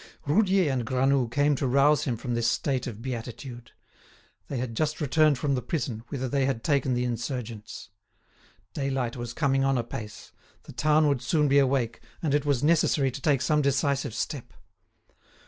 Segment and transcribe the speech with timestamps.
[0.25, 3.69] Roudier and Granoux came to rouse him from this state of beatitude.
[4.47, 7.91] They had just returned from the prison, whither they had taken the insurgents.
[8.73, 10.31] Daylight was coming on apace,
[10.63, 14.53] the town would soon be awake, and it was necessary to take some decisive step.